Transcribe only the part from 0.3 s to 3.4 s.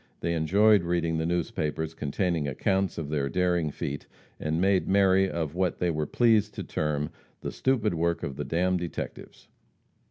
enjoyed reading the newspapers containing accounts of their